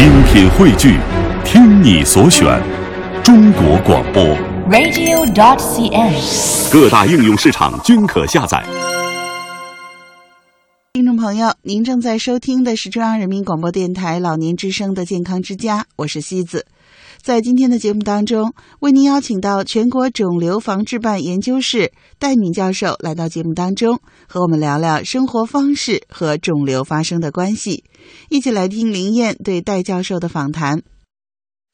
[0.00, 0.98] 精品汇聚，
[1.44, 2.58] 听你所选，
[3.22, 4.24] 中国广播。
[4.70, 6.72] radio.dot.cn，。
[6.72, 8.64] 各大应用市场均可下载。
[10.94, 16.64] 听众朋友，您正在收听的是中央人民广播电台老年之声的健康之家，我是西子。
[17.22, 27.84] 在今天的节目当中，为您邀请到全国肿瘤防治办研究室戴敏教授来到节目当中，和我们聊聊生活方式和肿瘤发生的关系。
[28.30, 30.82] 一起来听林燕对戴教授的访谈。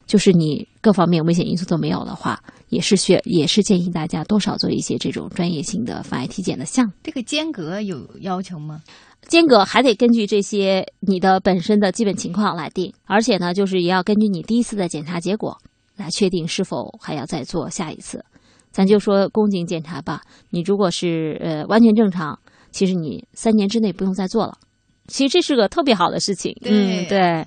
[0.07, 6.93] 就是你各方面危险因素都没有的话，也是需也是建议大家多少做一些这种专业性的防癌体检的项目。
[7.03, 8.83] 这个间隔有要求吗？
[9.29, 15.59] 间隔还得根据这些你的本身的基本情况来定，而且呢，就是也要根据你第一次的检查结果
[15.97, 18.25] 来确定是否还要再做下一次。
[18.71, 22.39] 咱就说宫颈检查吧，你如果是呃完全正常，
[22.71, 24.57] 其实你三年之内不用再做了。
[25.09, 27.45] 其实这是个特别好的事情，嗯对。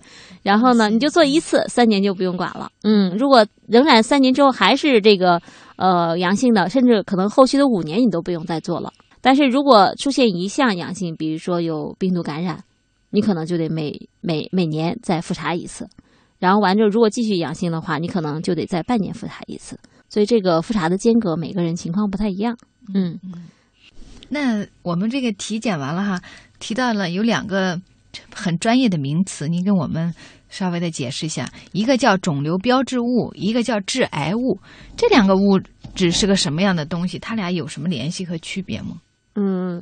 [0.49, 2.71] 然后呢，你就做一次，三年就不用管了。
[2.81, 5.39] 嗯，如果仍然三年之后还是这个
[5.75, 8.91] 呃阳性的，甚至可能后续的五年你都不用再做了。
[9.21, 12.63] 但是如果出现一项阳性，比如说有病毒感染，
[13.11, 15.87] 你可能就得每每每年再复查一次，
[16.39, 19.77] 然后完之后如果继续阳性的话，你可能就得在半年复查一次。
[20.09, 22.57] 所以这个复查的间隔每个人情况不太一样。
[22.91, 23.19] 嗯，
[24.29, 26.19] 那我们这个体检完了哈，
[26.57, 27.79] 提到了有两个
[28.33, 30.11] 很专业的名词，您跟我们
[30.49, 31.49] 稍微的解释一下。
[31.71, 34.59] 一个叫肿瘤标志物，一个叫致癌物。
[34.97, 35.59] 这两个物
[35.95, 37.17] 质是个什么样的东西？
[37.17, 38.97] 它俩有什么联系和区别吗？
[39.35, 39.81] 嗯，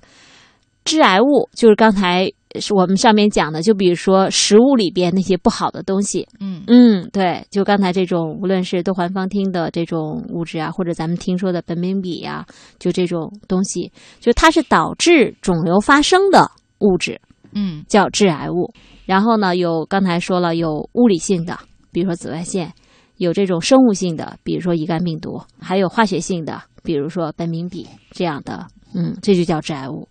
[0.86, 2.30] 致癌物就是刚才
[2.60, 12.46] 是我们上面讲的，就比如说食物里边那些不好的东西，嗯嗯，对，就刚才这种，无论是多环芳烃的这种物质啊，或者咱们听说的苯丙芘呀、
[12.80, 17.20] 就这种东西，就它是导致肿瘤发生的物质，
[17.54, 18.72] 嗯叫致癌物。
[19.08, 21.58] 然后呢，有刚才说了，有物理性的，
[21.94, 22.68] 比如说紫外线；
[23.16, 30.08] 有这种生物性的，比如说乙肝病毒；还有化学性的，比如说苯丙芘这样的，嗯，这就叫致癌物。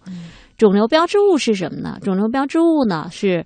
[0.56, 1.98] 肿瘤标志物是什么呢？
[2.00, 3.44] 肿瘤标志物呢是，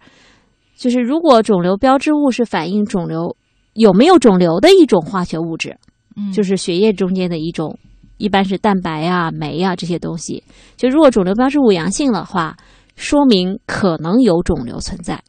[0.76, 3.36] 就是如果肿瘤标志物是反映肿瘤
[3.74, 5.76] 有没有肿瘤的一种化学物质，
[6.16, 7.76] 嗯，就是血液中间的一种，
[8.18, 10.44] 一般是蛋白啊、酶啊这些东西。
[10.76, 12.56] 就如果肿瘤标志物阳性的话，
[12.94, 15.20] 说明可能有肿瘤存在。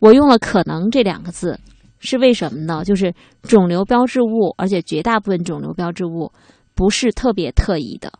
[0.00, 1.58] 我用了“可能”这两个字，
[1.98, 2.84] 是为什么呢？
[2.84, 3.12] 就是
[3.42, 6.30] 肿瘤标志物，而且绝大部分肿瘤标志物
[6.74, 8.12] 不是特别特异的。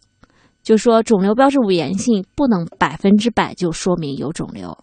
[0.62, 4.76] 就说肿瘤标志物阳性不能百分之百就说明有肿瘤，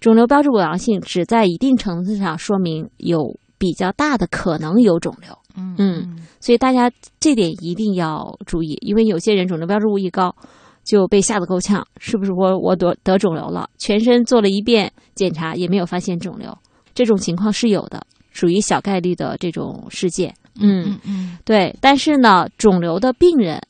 [0.00, 5.36] 肿瘤标志物阳性只在一定程度上说明有比较大的可能有肿瘤。
[5.56, 6.90] 嗯嗯所以大家
[7.20, 10.34] 这点一定要注意，因为有些人肿瘤标志物一高
[10.82, 13.68] 就被吓得够呛，是不是我我得得肿瘤了？
[13.78, 16.56] 全身做了一遍检查也没有发现肿瘤，
[16.94, 20.34] 这种情况是有的，属于小概率的这种事件。
[20.60, 21.74] 嗯，嗯嗯对。
[21.80, 23.60] 但是呢，肿瘤的病人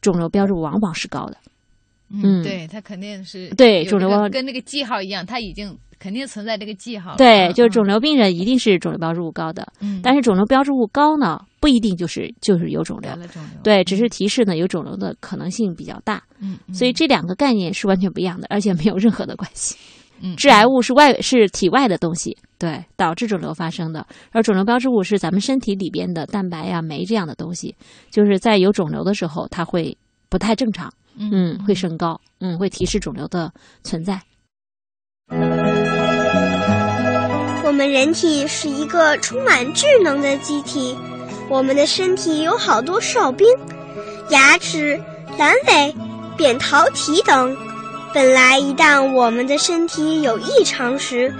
[0.00, 1.36] 肿瘤标志往往是高的。
[2.08, 7.16] 嗯对，他肯定是对肿瘤标跟那个记号一样，他已经肯定存在这个记号。
[7.16, 16.22] 对，嗯就是肿，瘤病人一定是肿瘤标志物高的，嗯，但是肿瘤标志物高呢，不一定就是就是有肿瘤肿瘤，对，只是提示呢有肿瘤的可能性比较大。
[16.72, 19.76] 所以这两个概念是完全不一样的，而且没有任何的关系。
[20.22, 24.00] 嗯致癌物是外是体外的东西，对，导致肿瘤发生的；
[24.32, 27.76] 而肿瘤标志物是咱们身体里边的蛋白呀、酶这样的东西，
[28.10, 29.94] 就是在有肿瘤的时候，它会
[30.30, 33.52] 不太正常，嗯，会升高，嗯，会提示肿瘤的
[33.82, 34.18] 存在。
[37.64, 40.96] 我们人体是一个充满智能的机体，
[41.48, 43.46] 我们的身体有好多哨兵，
[44.30, 45.00] 牙齿、
[45.38, 45.94] 阑尾、
[46.36, 47.56] 扁桃体等。
[48.14, 51.34] 本来一旦我们的身体有异常时，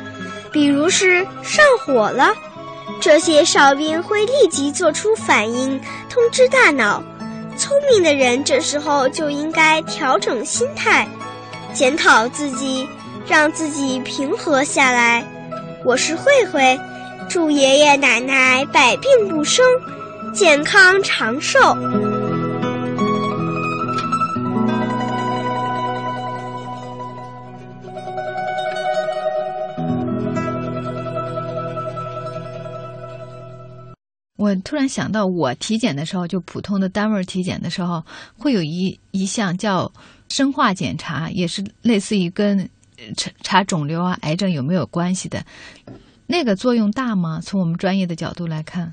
[0.53, 2.35] 比如是上火了，
[3.01, 5.81] 这些哨兵会立即做出反应，
[6.11, 7.03] 通知大脑。
[7.57, 11.09] 聪明的人这时候就应该调整心态，
[11.73, 12.87] 检讨自己，
[13.29, 15.25] 让自己平和下来。
[15.85, 16.79] 我是慧慧，
[17.29, 19.65] 祝爷爷奶奶百病不生，
[20.33, 21.59] 健康长寿。
[34.39, 38.05] 我突然想到，我体检的时候，就普通的单位体检的时候，
[38.39, 39.91] 会有一一项叫
[40.29, 42.69] 生化检查，也是类似于跟
[43.17, 45.43] 查查肿瘤啊、癌症有没有关系的。
[46.27, 47.41] 那个作用大吗？
[47.43, 48.93] 从我们专业的角度来看，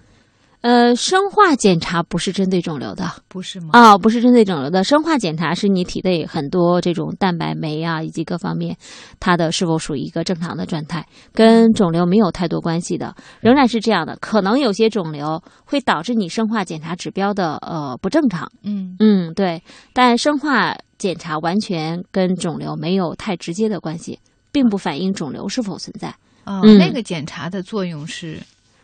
[0.61, 3.69] 呃，生化检查不是针对肿瘤的不是吗？
[3.73, 4.83] 啊、不是针对肿瘤的。
[4.83, 8.77] 生化检查是你体内很多这种蛋白酶啊，以及各方面，
[9.19, 13.15] 它的是否属于一个正常的状态，跟肿瘤没有太多关系的。
[13.41, 18.47] 仍然是这样的，可能有些肿瘤会导致你生化检查指标的呃不正常。
[18.61, 24.19] 嗯嗯，对，但生化检查完全跟肿瘤没有太直接的关系，
[24.53, 26.07] 并不反映肿瘤是否存在。
[26.45, 28.41] 哦，嗯那个检查的作用是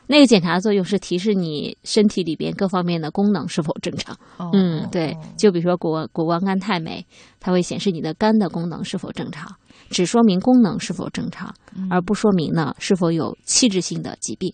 [0.07, 4.13] 那个检查的作用是提示你身体里边各方面的功能是否正常。
[4.35, 7.05] 哦，嗯，对哦，就比如说谷谷胱甘肽酶，
[7.39, 9.49] 它会显示你的肝的功能是否正常，
[9.89, 14.53] 只说明功能是否正常，嗯而不说明呢是否有器质性的疾病。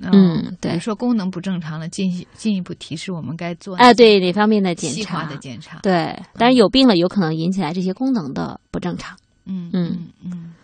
[0.00, 5.24] 哦嗯对比如说功能不正常了，进一进一步提示我们该做哎，对哪方面的检查？
[5.26, 5.78] 的检查。
[5.82, 9.16] 对，但是有病了，有可能引起来这些功能的不正常。
[9.46, 10.54] 嗯嗯嗯嗯。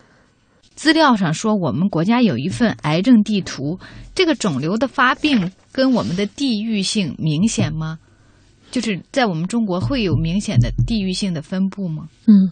[0.75, 3.79] 资料上说，我们国家有一份癌症地图，
[4.15, 7.99] 这个肿瘤的发病跟我们的地域性明显吗？
[8.71, 12.07] 就是在我们中国会有明显的地域性的分布吗？
[12.25, 12.51] 嗯，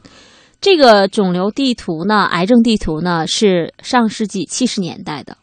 [0.61, 5.37] 这个肿瘤地图呢，癌症地图呢是上世纪七十年代的，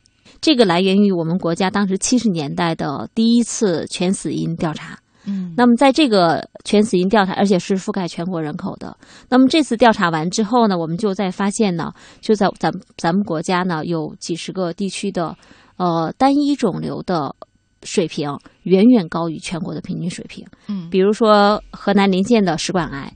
[0.47, 4.97] 这个来源于我们国家当时七十年代的第一次全死因调查。
[5.25, 8.97] 嗯那么在这个全死因调查，而且是覆盖全国人口的。
[9.29, 15.37] 那么这次调查完之后呢，我们就在发现呢，就在咱咱们国家呢，有几十个地区的
[15.79, 17.35] 呃单一肿瘤的
[17.83, 18.31] 水平
[18.63, 20.47] 远远高于全国的平均水平。
[20.69, 23.13] 嗯比如说河南临县的食管癌，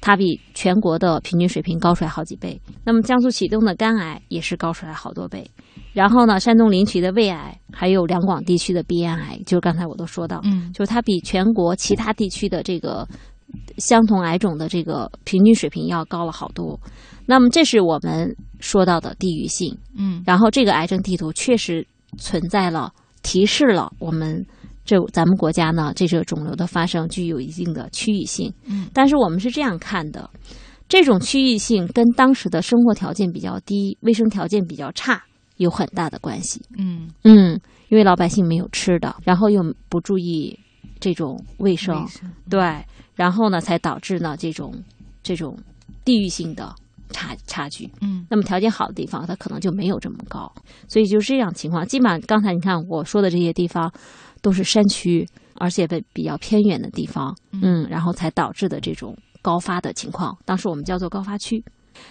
[0.00, 2.60] 它比全国的平均水平高出来好几倍。
[2.84, 5.50] 那么江苏启东的肝癌也是高出来好多倍。
[5.92, 13.06] 然后呢，山东临朐的胃癌，还有两广地区的鼻咽癌，就是刚才我都说到，嗯就是它比全国其他地区的这个
[13.78, 16.78] 相同癌种的这个平均水平要高了好多。
[17.26, 19.76] 那么这是我们说到的地域性。
[19.96, 21.86] 嗯然后这个癌症地图确实
[22.16, 22.92] 存在了，
[23.22, 24.46] 提示了我们
[24.84, 28.52] 这咱们国家呢，这个肿瘤的发生具有一定的区域性。
[28.66, 30.30] 嗯但是我们是这样看的，
[30.88, 35.22] 这种区域性跟当时的生活条件比较低、卫生条件比较差
[35.58, 36.60] 有很大的关系。
[36.76, 40.58] 嗯嗯，因为老百姓没有吃的，然后又不注意
[40.98, 42.84] 这种卫生，卫生对，
[43.14, 44.74] 然后呢，才导致呢这种
[45.22, 45.56] 这种
[46.04, 46.74] 地域性的
[47.10, 47.88] 差差距。
[48.00, 50.50] 嗯那么条件好的地方，它可能就没有这么高，
[50.88, 51.86] 所以就是这样情况。
[51.86, 53.92] 基本上刚才你看我说的这些地方，
[54.42, 60.36] 都是山区，而且被比较偏远的地方，嗯，然后才导致的这种高发的情况。
[60.44, 61.64] 当时我们叫做高发区。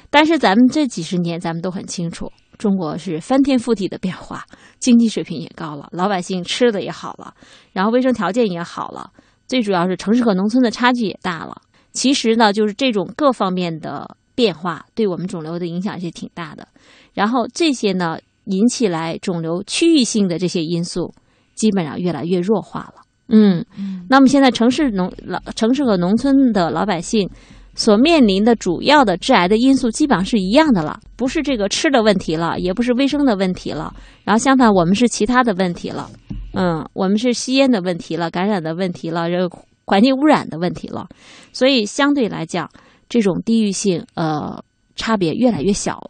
[0.10, 4.46] 但是咱们这几十年，咱们都很清楚，中国是翻天覆地的变化，
[4.80, 7.34] 经济水平也高了，老百姓吃的也好了，
[7.72, 9.12] 然后卫生条件也好了，
[9.48, 11.62] 最主要是城市和农村的差距也大了。
[11.94, 16.68] 其实呢，就是这种各方面的变化对我们肿瘤的影响是挺大的。
[17.14, 21.14] 然后这些呢，引起来肿瘤区域性的这些因素，
[21.56, 23.02] 基本上越来越弱化了。
[23.30, 23.66] 嗯，
[24.10, 27.30] 那么现在城市农老城市和农村的老百姓
[27.78, 33.94] 所面临的主要的致癌的因素，基本上是一样的了，不是这个吃的问题了，也不是卫生的问题了。
[34.24, 36.10] 然后相反，我们是其他的问题了。
[36.54, 41.08] 嗯，我们是吸烟的问题了，感染的问题了，这个环境污染的问题了。
[41.54, 42.68] 所以相对来讲，
[43.08, 44.60] 这种地域性呃
[44.96, 46.10] 差别越来越小了。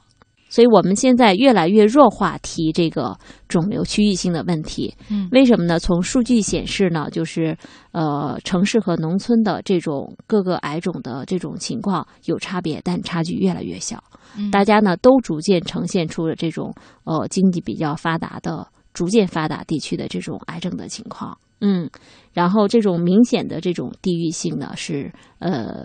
[0.49, 3.17] 所以我们现在越来越弱化提这个
[3.47, 4.93] 肿瘤区域性的问题。
[5.09, 5.79] 嗯为什么呢？
[5.79, 7.57] 从数据显示呢，就是
[7.91, 14.03] 呃城市和农村的这种各个癌种的这种情况有差别，但差距越来越小。
[14.37, 16.73] 嗯大家呢都逐渐呈现出了这种
[17.05, 21.37] 呃经济比较发达的、逐渐发达地区的这种癌症的情况。
[21.59, 21.89] 嗯，
[22.33, 25.83] 然后这种明显的这种地域性呢是呃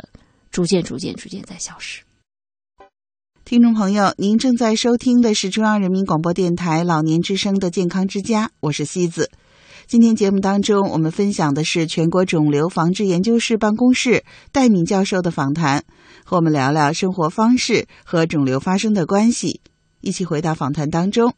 [0.50, 2.02] 逐渐、逐渐、逐渐在消失。
[3.44, 9.30] 听众朋友，您正在收听的是中央人民广播电台老年之声的健康之家，我是西子。
[9.86, 15.84] 今天节目当中，我们分享的是全国肿瘤防治研究室办公室戴敏教授的访谈，
[16.24, 19.60] 和我们聊聊生活方式和肿瘤发生的关系。
[20.00, 21.34] 一起回到访谈当中。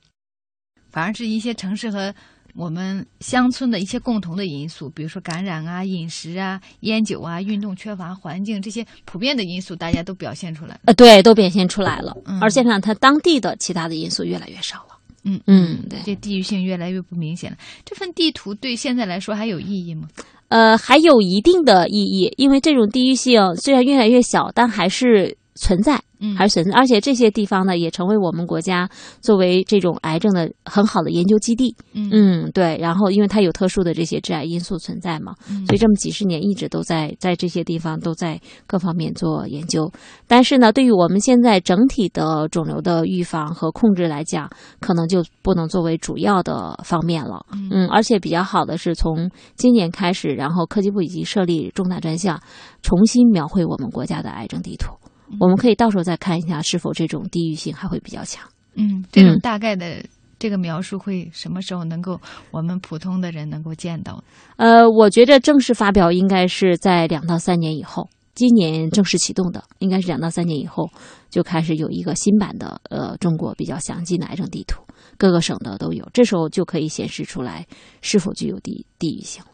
[0.90, 2.14] 反而是一些城市和
[2.56, 10.78] 我们乡村的一些共同的因素，比如说感染啊、饮食啊、烟酒啊、运动缺乏、环境这些普遍的因素，大家都表现出来。
[10.84, 14.96] 呃，对，都表现出来了，嗯而且呢，它当地的其他的因素越来越少了。
[15.24, 15.98] 嗯嗯，对。
[16.04, 17.56] 这地域性越来越不明显了。
[17.84, 20.08] 这份地图对现在来说还有意义吗？
[20.48, 26.00] 呃，还有一定的意义，因为这种地域性虽然越来越小，但还是存在。
[26.32, 28.88] 嗯还是而且这些地方呢，也成为我们国家
[29.20, 31.74] 作为这种癌症的很好的研究基地。
[31.92, 32.78] 嗯嗯，对。
[32.80, 39.90] 然后，因为它有特殊的这些致癌因素存在嘛，嗯所以这么几十年一直都在在这些地方都在各方面做研究。
[40.26, 44.48] 但是呢，对于我们现在整体的肿瘤的预防和控制来讲，
[44.80, 47.44] 可能就不能作为主要的方面了。
[47.52, 52.40] 嗯，而且比较好的是从今年开始，然后科技部已经设立重大专项，
[52.82, 54.94] 重新描绘我们国家的癌症地图。
[55.40, 58.44] 我们可以到时候再看一下，是否这种地域性还会比较强。
[58.74, 60.04] 嗯，这种嗯大概的
[60.38, 64.22] 这个描述会什么时候能够我们普通的人能够见到？
[64.56, 70.90] 呃，我觉得正式发表应该是在两到三年以后，今年正式启动的，应该是两到三年以后
[71.30, 74.82] 就开始有一个新版的呃中国比较详尽的癌症地图，
[75.16, 77.66] 各个省的都有，这时候就可以显示出来
[78.02, 79.50] 是否具有地地域性了。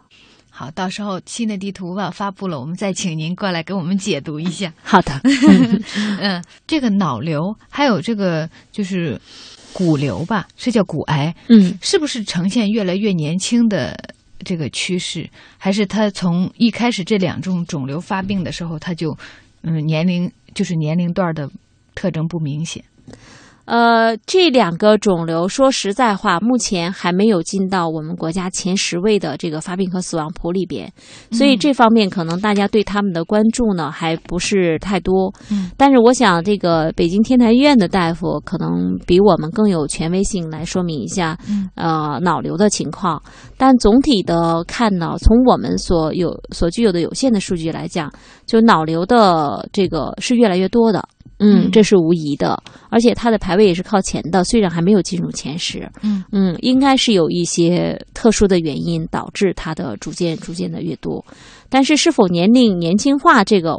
[0.50, 4.70] 好，到时候新的地图吧发布了，我们再请您过来给我们解读一下。
[4.82, 5.18] 好的，
[6.20, 9.18] 嗯，这个脑瘤还有这个就是
[9.72, 11.78] 骨瘤吧，是叫骨癌，嗯。
[11.80, 13.96] 是不是呈现越来越年轻的
[14.44, 15.28] 这个趋势？
[15.56, 19.16] 还是它从一开始这两种肿瘤发病的时候，它就
[19.62, 21.48] 嗯年龄就是年龄段的
[21.94, 22.84] 特征不明显？
[23.66, 30.92] 呃，这两个肿瘤，说实在话，目前还没有进到我们国家前十位的这个发病和死亡谱里边，
[31.30, 35.32] 所以这方面可能大家对他们的关注呢还不是太多。
[35.52, 43.22] 嗯，但是我想，这个北京天坛医院的大夫可能比我们更有权威性来说明一下，嗯呃，脑瘤的情况。
[43.56, 48.10] 但总体的看呢，从我们所有所具有的有限的数据来讲，
[48.46, 51.06] 就脑瘤的这个是越来越多的。
[51.38, 55.88] 嗯，嗯这是无疑的，而且它的排位也是靠前的，虽然还没有进入前十。
[56.02, 61.24] 嗯嗯，应该是有一些特殊的原因导致它的逐渐逐渐的越多，
[61.68, 63.74] 但是是否年龄年轻化这个，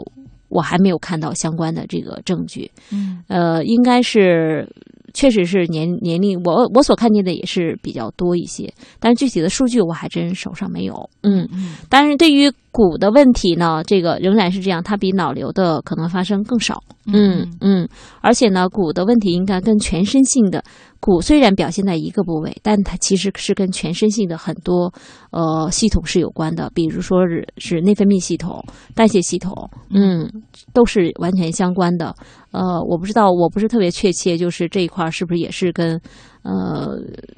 [0.50, 2.70] 我还没有看到相关的这个证据。
[2.92, 4.68] 嗯呃，应该是
[5.14, 11.10] 确实是年年龄，我我所看见的也是比较多一些，但是具体的数据我还真手上没有。
[11.22, 16.82] 嗯，嗯但是对于骨的问题呢，这个仍然是这样，它比脑瘤的可能发生更少。
[17.06, 17.88] 嗯嗯，
[18.22, 20.64] 而且呢，骨的问题应该跟全身性的
[21.00, 24.94] 骨虽然表现在一个部位，但它其实是跟全身性的很多
[25.32, 28.64] 呃系统是有关的，比如说是是内分泌系统、
[28.96, 30.32] 代谢系统，嗯，
[30.74, 32.16] 都是完全相关的。
[32.52, 36.00] 呃，我不知道，我不是特别确切，就是这一块儿是不是也是跟
[36.44, 36.98] 呃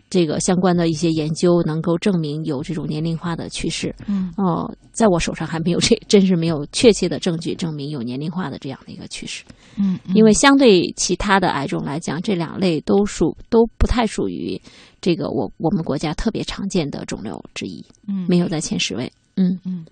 [0.10, 3.94] 这个相关的一些研究能够证明有这种年龄化的趋势。
[4.08, 9.44] 嗯哦、在我手上还没有这，真是没有确切的证据证明有年龄化的这样的一个趋势。
[9.78, 14.60] 嗯，嗯因为相对其他的癌症来讲，这两类都属都不太属于
[15.00, 19.12] 这个我我们国家特别常见的肿瘤之一，嗯没有在前十位。
[19.36, 19.86] 嗯嗯